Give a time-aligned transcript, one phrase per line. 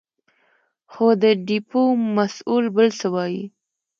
[0.91, 1.81] خو د ډېپو
[2.15, 3.43] مسوول بل څه وايې.